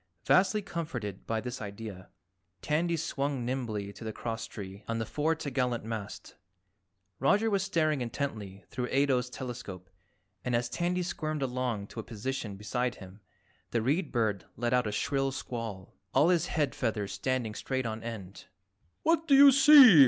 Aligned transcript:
Vastly 0.25 0.63
comforted 0.63 1.27
by 1.27 1.39
this 1.41 1.61
idea, 1.61 2.09
Tandy 2.63 2.97
swung 2.97 3.45
nimbly 3.45 3.93
to 3.93 4.03
the 4.03 4.11
crosstree 4.11 4.81
on 4.87 4.97
the 4.97 5.05
fore 5.05 5.35
t'gallant 5.35 5.83
mast. 5.83 6.33
Roger 7.19 7.51
was 7.51 7.61
staring 7.61 8.01
intently 8.01 8.65
through 8.71 8.87
Ato's 8.89 9.29
telescope 9.29 9.91
and 10.43 10.55
as 10.55 10.69
Tandy 10.69 11.03
squirmed 11.03 11.43
along 11.43 11.85
to 11.85 11.99
a 11.99 12.03
position 12.03 12.55
beside 12.55 12.95
him, 12.95 13.19
the 13.69 13.83
Read 13.83 14.11
Bird 14.11 14.45
let 14.57 14.73
out 14.73 14.87
a 14.87 14.91
shrill 14.91 15.31
squall, 15.31 15.93
all 16.15 16.29
his 16.29 16.47
head 16.47 16.73
feathers 16.73 17.11
standing 17.11 17.53
straight 17.53 17.85
on 17.85 18.01
end. 18.01 18.45
"What 19.03 19.27
do 19.27 19.35
you 19.35 19.51
see? 19.51 19.99